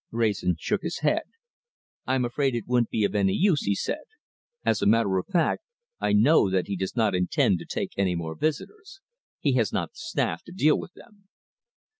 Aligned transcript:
Wrayson 0.09 0.55
shook 0.57 0.81
his 0.81 1.01
head. 1.01 1.25
"I'm 2.07 2.25
afraid 2.25 2.55
it 2.55 2.65
wouldn't 2.65 2.89
be 2.89 3.07
any 3.13 3.33
use," 3.33 3.65
he 3.65 3.75
said. 3.75 4.01
"As 4.65 4.81
a 4.81 4.87
matter 4.87 5.15
of 5.19 5.27
fact, 5.27 5.61
I 5.99 6.11
know 6.11 6.49
that 6.49 6.65
he 6.65 6.75
does 6.75 6.95
not 6.95 7.13
intend 7.13 7.59
to 7.59 7.65
take 7.65 7.91
any 7.99 8.15
more 8.15 8.33
visitors. 8.33 8.99
He 9.41 9.53
has 9.57 9.71
not 9.71 9.89
the 9.89 9.97
staff 9.99 10.41
to 10.45 10.51
deal 10.51 10.79
with 10.79 10.93
them." 10.93 11.27